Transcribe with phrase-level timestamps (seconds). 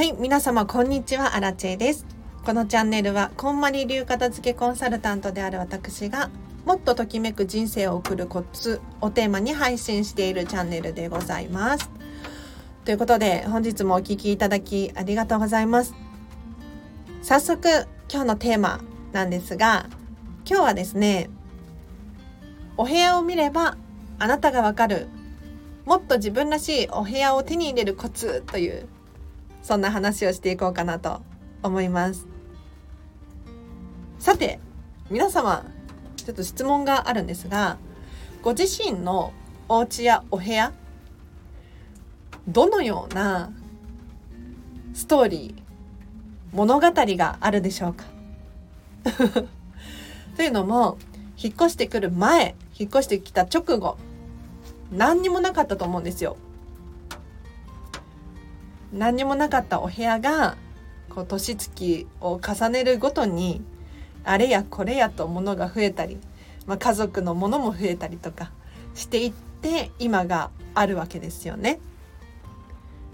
[0.00, 1.36] はい皆様こんにちは。
[1.36, 2.06] アラチェです。
[2.42, 6.30] このチャンネルはこんまり流片付けコンサルタントである私が
[6.64, 11.90] もっとときめく人生を送るコツをテーマに配信しているチャンネルでございます。
[12.86, 15.92] ということで本日もお聴きいただきありがとうございます。
[17.20, 17.68] 早速
[18.10, 18.80] 今日のテーマ
[19.12, 19.84] なんですが
[20.48, 21.28] 今日はですね
[22.78, 23.76] お部屋を見れば
[24.18, 25.08] あなたがわかる
[25.84, 28.88] もっと自分らしいお部屋を手に入れるコツという
[29.62, 31.22] そんな話をしていこうかなと
[31.62, 32.26] 思います
[34.18, 34.58] さて
[35.10, 35.64] 皆様
[36.16, 37.78] ちょっと質問があるんですが
[38.42, 39.32] ご自身の
[39.68, 40.72] お家やお部屋
[42.48, 43.52] どのような
[44.94, 45.62] ストーリー
[46.56, 48.04] 物語があるでしょうか？
[50.36, 50.98] というのも
[51.36, 53.96] 引っ越してくる前引っ越してきた直後
[54.90, 56.36] 何にもなかったと思うんですよ。
[58.92, 60.56] 何にもなかったお部屋が
[61.08, 63.62] こう年月を重ねるごとに
[64.24, 66.18] あれやこれやと物が増えたり、
[66.66, 68.50] まあ、家族のものも増えたりとか
[68.94, 71.80] していって今があるわけですよね。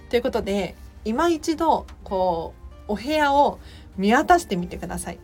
[0.09, 2.55] ということで今一度こ
[2.89, 3.59] うお部屋を
[3.97, 5.19] 見渡してみてください。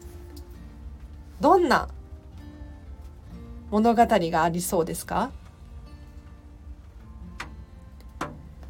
[1.40, 1.88] どんな
[3.70, 5.30] 物語がありそうですか？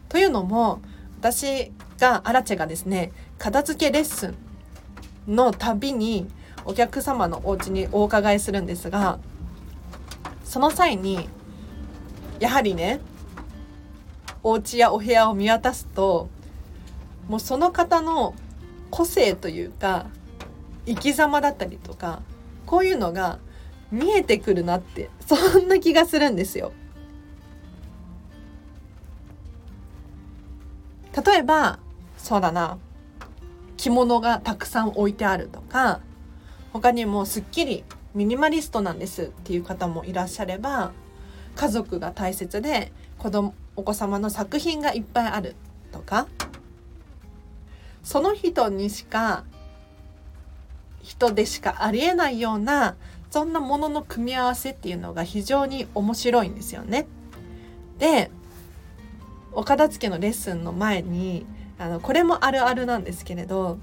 [0.09, 0.81] というのも
[1.23, 1.71] 私
[2.01, 4.35] がアラチェがですね片付けレッス
[5.29, 6.27] ンのたびに
[6.65, 9.21] お客様のお家にお伺いするんですが
[10.43, 11.29] その際に
[12.41, 12.99] やはりね
[14.43, 16.29] お家やお部屋を見渡すと
[17.29, 18.35] もうその方の
[18.91, 20.09] 個性というか
[20.87, 22.23] 生き様だったりとか
[22.67, 23.39] こういうのが
[23.93, 26.73] 見えてくるなってそんな気がするんですよ。
[31.17, 31.79] 例えば
[32.17, 32.79] そうだな
[33.77, 36.01] 着物がたくさん置いてあるとか
[36.73, 40.93] 他にもすっきりミニマリストなんですっていう方もいらっしゃれば
[41.57, 45.57] 家族が大切で子供お子様の作品がいっぱいある
[45.93, 46.27] とか
[48.03, 49.45] その人にしか
[51.03, 52.97] 人でしかありえないような
[53.31, 57.07] そんなものの組み合わせっていうのが非常に面白いんですよね。
[57.99, 58.31] で
[59.53, 61.47] お片付けのレッスンの前に
[61.79, 63.79] あのこれもあるあるなんですけれど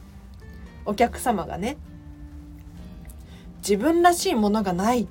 [0.86, 1.78] お客様がね
[3.58, 5.08] 自分らしいものがない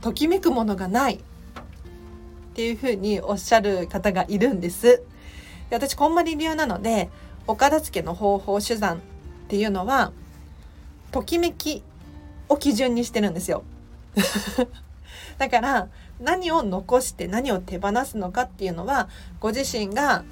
[0.00, 1.20] ときめくものがないっ
[2.54, 5.02] ていうふうにおっしゃる方がいるんです。
[5.70, 7.08] で私こんまり流なので
[7.46, 9.00] お片付けの方法手段っ
[9.48, 10.12] ていうのは
[11.10, 11.82] ときめき
[12.48, 13.64] を基準にしてるんですよ。
[15.38, 15.88] だから
[16.24, 19.08] 何を残して何を手放すのかっていうのは
[19.40, 20.24] ご自身が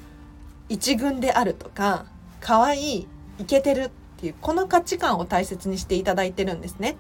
[0.69, 2.07] 一軍であるとか
[2.41, 3.09] 可愛い
[3.39, 6.97] イケてるっていうこの価値観を大切にしていただいてるんですね。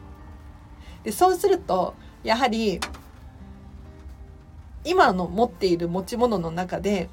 [1.04, 2.80] でそうするとやはり
[4.84, 7.08] 今の持っている持ち物の中で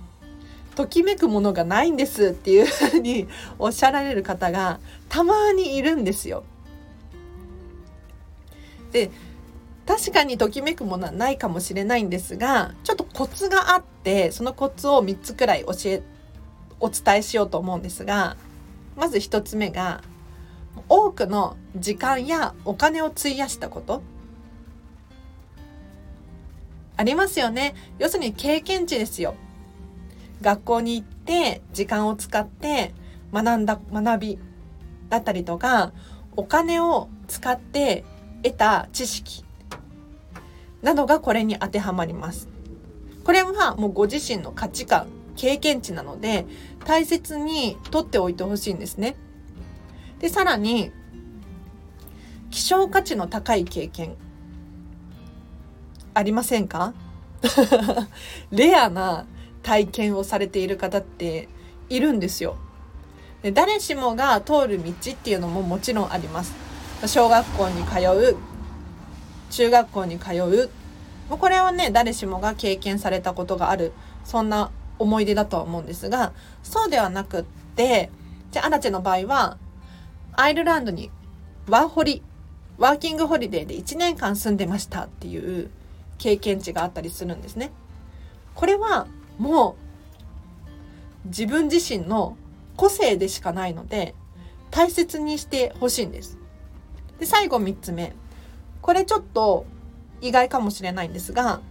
[0.75, 3.27] ときめくものがないんですっていうふうに
[3.59, 6.43] おっしゃられる方がたまにいるんですよ。
[8.91, 9.11] で
[9.89, 16.03] 確かにときめくものはないかもしれないんですがちょっとコツがあってそのコツを3つくらい教え
[16.79, 18.37] お伝えしようと思うんですが
[18.95, 20.03] まず1つ目が
[20.89, 24.03] 多くの時間やお金を費やしたこと。
[26.95, 27.73] ありますよね。
[27.97, 29.33] 要するに経験値ですよ。
[30.41, 32.93] 学校に行って時間を使って
[33.33, 34.39] 学んだ学び
[35.09, 35.93] だったりとか
[36.35, 38.05] お金を使って
[38.43, 39.48] 得た知識。
[40.81, 42.47] などがこれに当てはまります。
[43.23, 46.45] これはもうご自身の価値観、経験値なので
[46.85, 49.15] 大切に取っておいてほしいんですね。
[50.19, 50.91] で、さらに
[52.51, 54.15] 希少価値の高い経験
[56.13, 56.93] ありませんか？
[58.51, 59.25] レアな
[59.63, 61.47] 体験をされている方って
[61.89, 62.57] いるんですよ。
[63.43, 66.53] で誰しもが通る道っていうのももちろんあります。
[67.05, 68.35] 小学校に通う
[69.49, 70.69] 中学校に通う
[71.29, 73.93] もうこれはね誰しもが経験されたことがある
[74.23, 77.43] そんな思い出だとは思うんですがそうではなくっ
[77.75, 78.09] て
[78.51, 79.57] じゃあアラチェの場合は
[80.33, 81.11] アイルランドに
[81.67, 82.23] ワーホリ
[82.77, 85.69] ワーキングホリデーで1年間住んでましたっていう
[86.17, 87.71] 経験値があったりするんですね。
[88.55, 89.07] これは
[89.37, 89.75] も
[91.25, 92.37] う自分自身の
[92.77, 94.15] 個性でしかないので
[94.71, 96.37] 大切にしてほしいんです。
[97.19, 98.13] で最後3つ目
[98.81, 99.65] これちょっと
[100.21, 101.61] 意外かもしれないんですが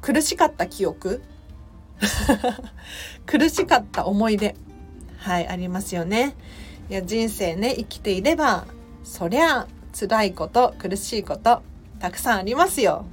[0.00, 1.22] 苦しかった記憶？
[3.26, 4.56] 苦しかった思い出？
[5.18, 6.34] はいありますよね。
[6.90, 8.66] いや人生ね生きていれば
[9.04, 9.68] そりゃ
[9.98, 11.62] 辛いこと苦しいこと
[12.00, 13.04] たくさんありますよ。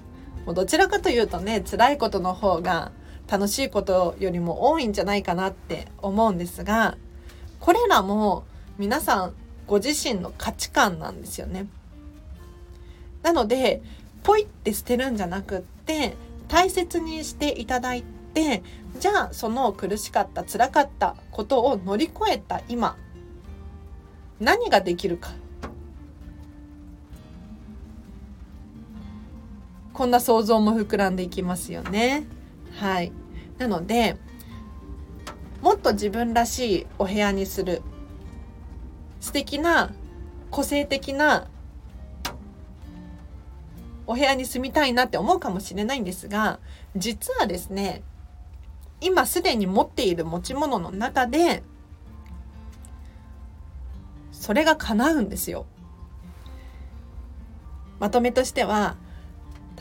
[0.46, 2.92] もうどちらかというとね辛いことの方が
[3.30, 6.98] 楽しいことよりも多いんじゃないかなって思うんですが
[7.60, 8.46] これらも
[8.80, 9.34] 皆さん
[9.68, 11.68] ご自身の価値観なんですよね。
[13.24, 13.82] なので
[14.24, 16.16] ポイって捨てるんじゃなくって
[16.48, 18.64] 大切にしていただいて
[19.00, 22.98] じゃあその苦しかった辛かったことを乗り越えた今
[24.40, 25.32] 何ができるか
[30.00, 32.26] こんな想像も膨らんでいきますよね。
[32.78, 33.12] はい。
[33.58, 34.16] なので、
[35.62, 37.82] もっと自分らしいお部屋にする。
[39.20, 39.92] 素敵な、
[40.52, 41.50] 個性的な
[44.10, 46.60] お部屋に住みたいなって思うかもしれないんですが、
[46.96, 48.02] 実はですね、
[49.02, 51.62] 今すでに持っている持ち物の中で、
[54.32, 55.68] それが叶うんですよ。
[58.00, 58.98] まとめとしては、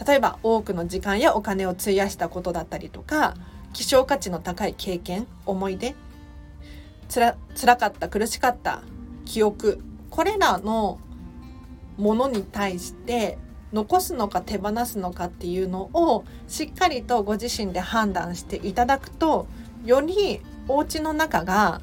[0.06, 3.34] 例えば多くの時間やお金を費やしたことだったりとか
[3.72, 5.96] 希少価値の高い経験思い出
[7.08, 8.82] つら辛かった苦しかった
[9.24, 11.00] 記憶これらの
[11.96, 13.38] ものに対して
[13.72, 19.46] 残すのか手放すのかっていうのをしっかりとご自身で判断していただくと
[19.84, 21.82] よりお家の中が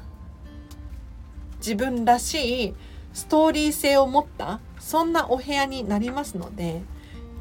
[1.58, 2.74] 自分らしい
[3.12, 6.82] ストーリー性を持ったそんなお部屋になりますので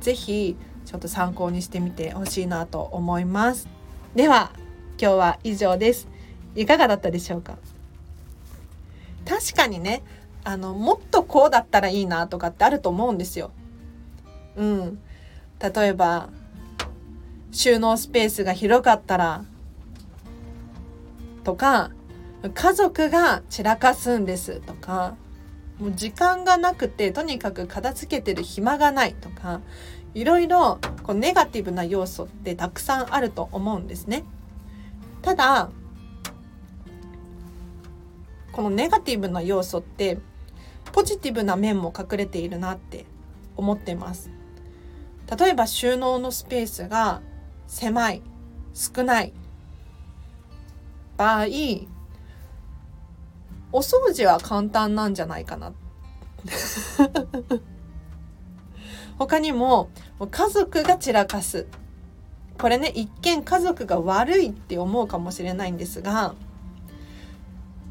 [0.01, 0.56] 是非
[0.86, 3.68] ちょっと参考にしてみてほしいなと思います。
[4.13, 4.51] では
[5.01, 6.07] 今日は以上です。
[6.56, 7.57] いかがだったでしょうか？
[9.25, 10.03] 確かにね
[10.44, 13.51] あのもっとこうだったらいいなとかってあると思うんですよ。
[14.56, 15.00] うん。
[15.60, 16.30] 例えば
[17.52, 19.46] 収納スペースが広かったら
[21.44, 21.92] とか
[22.54, 25.16] 家族が散らかすんですとか
[25.80, 29.62] もう時間がなくてとにかく片付けてる暇がないとか
[30.13, 34.24] いろいろこうネガティブな要素ってたくさんあると思うんですね。
[35.22, 35.69] ただ
[38.52, 40.18] このネガティブな要素って
[40.94, 43.06] ポジティブな面も隠れているなって
[43.57, 44.35] 思ってます。
[45.38, 47.22] 例えば収納のスペースが
[47.68, 48.22] 狭い
[48.74, 49.33] 少ない
[51.18, 51.45] 場合
[53.72, 55.74] お掃除は簡単なんじゃないかな
[59.18, 59.89] 他にも
[60.30, 61.66] 家族が散らかす
[62.60, 66.36] これね一見家族が悪いって思うかもしれないんですが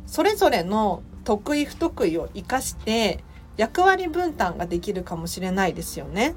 [0.06, 3.25] それぞれの得意不得意を生かして
[3.56, 6.34] 役割分担ができるかもしれないですよね。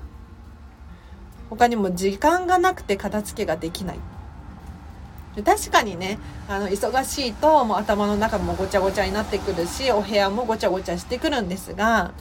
[1.50, 4.00] 他にも時間がなくて片付けができない
[5.44, 6.18] 確かにね
[6.48, 12.12] あの忙しいともう頭の中もごちゃごちゃになってくるしお部屋もごちゃごちゃしてくるんですが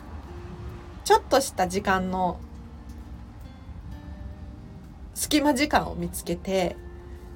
[1.05, 2.39] ちょっとした時間の
[5.15, 6.77] 隙間時間を見つけて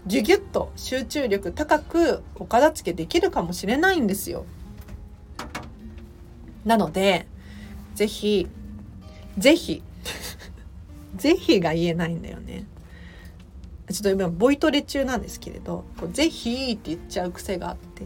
[0.07, 4.45] ギュギュッと集中力高くお片付けできるかもしれないんですよ。
[6.65, 7.27] なので
[7.95, 8.49] ぜひ
[9.39, 9.83] ぜひ
[11.17, 12.67] ぜひが言えないんだよね。
[13.91, 18.05] ちょっと今ボイトレ中なんですけれど「こうぜひ」って言っちゃう癖があって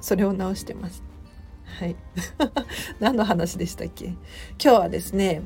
[0.00, 1.02] それを直してます。
[1.78, 1.96] はい。
[3.00, 4.06] 何の話でしたっけ？
[4.06, 4.16] 今
[4.58, 5.42] 日はですね、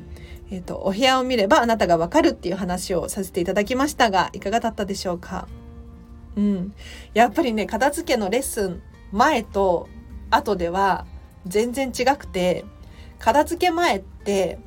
[0.51, 5.47] えっ、ー、と、お部屋を見ればあなたがわかるっていう話をさせていただきましたが、いかがだったでしょうか？
[6.35, 6.73] うん。
[7.13, 8.81] やっぱりね、片付けのレッスン
[9.11, 9.87] 前と
[10.29, 11.05] 後では
[11.47, 12.63] 全然違くて、
[13.17, 14.59] 片付け前って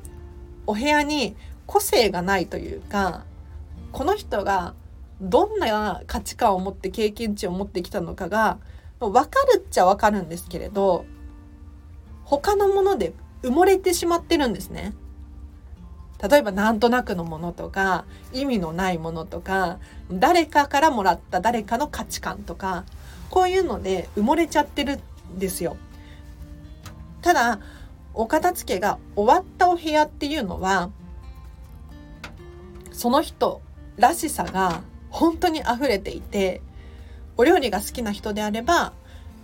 [0.67, 1.35] お部屋に
[1.73, 3.23] 個性がないというか、
[3.91, 4.75] この人が
[5.19, 8.59] どんな価値観を持って経験値を持ってきたのかが
[8.99, 11.05] 分かるっちゃ分かるんですけれど
[12.25, 14.93] 他のもので埋もれてしまってるんですね。
[16.21, 19.79] 例えばなんとなくのものとか意味のないものとか
[20.11, 22.85] 誰かからもらった誰かの価値観とか
[23.31, 24.99] こういうので埋もれちゃってる
[25.35, 25.75] んですよ。
[27.23, 27.59] ただ
[28.13, 30.91] お片付けが終わったお部屋っていうのは
[32.93, 33.61] その人
[33.97, 36.61] らしさが本当に溢れていて
[37.37, 38.93] お料理が好きな人であれば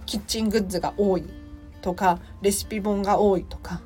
[0.06, 1.25] キッチングッズが多い
[1.82, 3.82] とかレシピ本が多いとか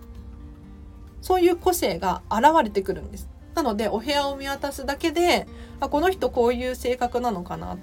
[1.22, 3.30] そういう個性が現れてくるんです。
[3.56, 5.48] なのでお部屋を見渡すだけで
[5.80, 7.78] あこの人こういう性格なのかな。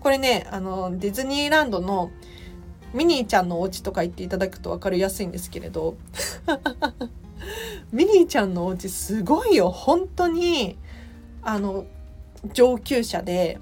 [0.00, 2.10] これねあのディズニーランドの
[2.92, 5.96] ミニーちゃんのお家とか行っていただくと分かりやすいんですけれど。
[7.92, 9.70] ミニーちゃんのお家すごいよ。
[9.70, 10.76] 本当に
[11.44, 11.86] あの
[12.52, 13.58] 上級者で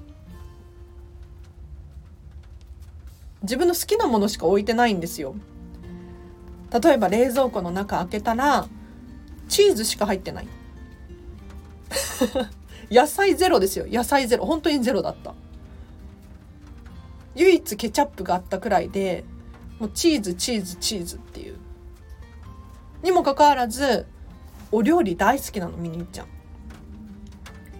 [3.41, 5.35] 自分の好きなものしか置いてないんですよ。
[6.81, 8.67] 例えば冷蔵庫の中開けたら
[9.49, 10.47] チーズしか入ってない。
[12.89, 13.85] 野菜ゼロですよ。
[13.87, 14.45] 野菜ゼロ。
[14.45, 15.33] 本当にゼロだった。
[17.35, 19.25] 唯一ケチャップがあったくらいで
[19.79, 21.57] もうチーズチーズチーズっていう。
[23.03, 24.05] にもかかわらず
[24.71, 26.32] お料理大好きなのミニーちゃん。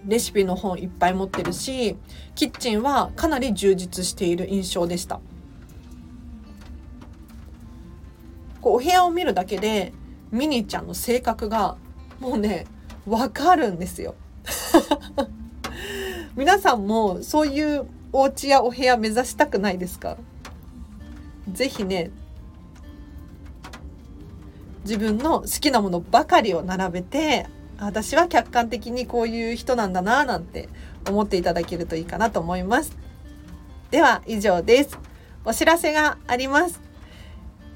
[0.06, 1.96] レシピの本いっぱい持ってるし
[2.34, 5.20] キッチンはかなり充実している印象でした。
[8.60, 9.92] こうお部屋を見るだけで
[10.30, 11.76] ミニちゃんの性格が
[12.20, 12.66] もうね
[13.06, 14.14] わかるんですよ。
[16.36, 20.16] 皆さんもそういうお家やお部屋目指したくないですか？
[21.52, 22.10] ぜひね
[24.84, 27.46] 自分の好きなものばかりを並べて
[27.84, 30.68] 私は客観的にこういう人なんだななんて
[31.06, 32.96] 思っていただけるといいかなと思います。
[33.90, 34.98] では以上です。
[35.44, 36.80] お知らせがあります。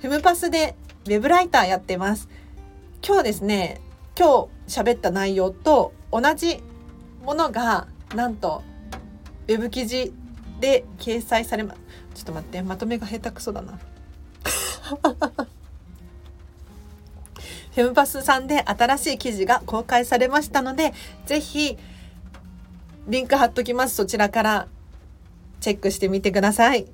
[0.01, 2.29] フムパスでウェブライターやってます。
[3.07, 3.81] 今日ですね
[4.19, 6.63] 今日喋った内容と同じ
[7.25, 8.63] ものがなんと
[9.47, 10.13] ウェブ記事
[10.61, 11.81] で掲載されます
[12.15, 13.79] ちょっと待ってまとめが下手くそだな。
[17.79, 20.93] フェムパスさんで新しい記事が公開されましたので、
[21.27, 21.79] ぜひ、
[23.07, 23.95] リンク貼っときます。
[23.95, 24.67] そちらから
[25.61, 26.87] チェックしてみてください。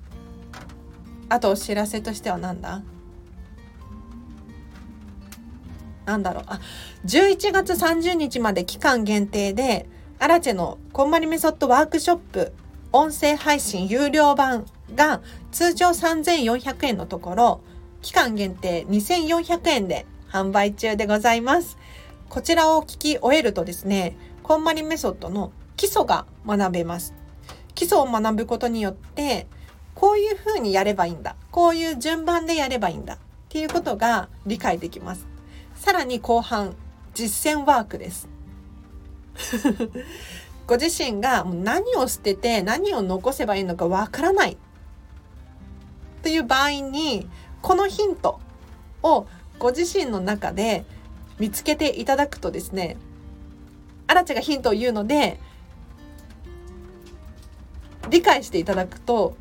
[1.31, 2.83] あとお知らせとしては何だ？
[6.05, 6.45] なんだろう。
[6.49, 6.61] あ、
[7.07, 9.89] 11月30日まで期間限定で、
[10.19, 12.53] アラチェのこんまりメソッドワークショップ
[12.93, 17.61] 音声配信有料版が通常3400円のところ、
[18.03, 21.79] 期間限定2400円で販売中でございます。
[22.29, 27.15] こちらを聞き終えるとですね、こんまりメソッドの基礎が学べます。
[27.77, 29.47] 基礎を学ぶことによって、
[29.95, 31.37] こういうふうにやればいいんだ。
[31.53, 33.15] こういう順番でやればいいんだ。
[33.15, 35.29] っていうことが理解できます。
[35.77, 36.75] さらに後半、
[37.15, 38.29] 実践ワークです。
[40.67, 44.57] ご自身が何を捨てて何を残せばいいのかわからない
[46.23, 47.29] という場合に
[47.63, 48.41] このヒント
[49.03, 49.27] を
[49.59, 50.85] ご自身の中で
[51.39, 52.97] 見つけていただくとですね
[54.07, 55.41] アラチがヒントを言うので
[58.11, 59.37] 理解していただくと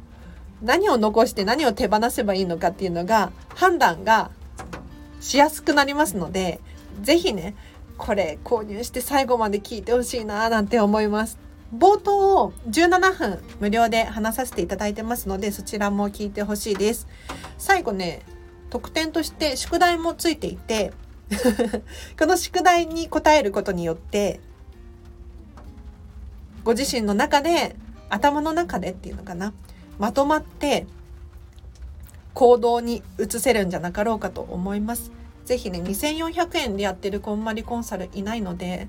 [0.62, 4.32] 何を残して何を手放せばいいのかっていうのが判断が
[5.20, 6.60] しやすくなりますので
[7.01, 7.55] 是非ね
[7.98, 11.38] これ購入して最後まで聞いてほしいななんて思います。
[11.75, 17.08] 冒頭を17分無料で話させていただいてますのでそちらも聞いてほしいです。
[17.58, 18.22] 最後ね
[18.74, 20.94] 特典として宿題もついていて
[22.18, 24.39] この宿題に答えることによって
[26.63, 27.75] ご自身の中で
[28.10, 29.53] 頭の中でっていうのかな
[30.00, 30.88] まとまって
[32.34, 35.12] 行動に移せるんじゃなかろうかと思います。
[35.46, 38.88] ぜひね2400円でやってるこんまりコンサルいないので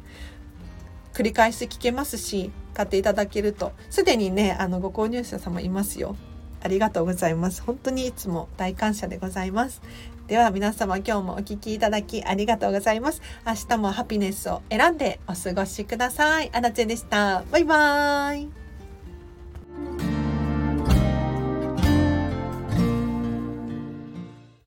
[1.13, 6.17] 繰り返し聞けますし買っていただけるとすでにねあのご購入者様いますよ。
[6.65, 7.63] ありがとうございます。
[7.63, 9.83] 本当にいつも大感謝でございます。
[10.27, 13.21] では皆様今日もお聴きいただきありがとうございます。
[13.47, 16.51] 明日もハピネスを選んでお過ごしください。
[16.53, 17.45] あらちでした。
[17.53, 18.64] バイバーイ。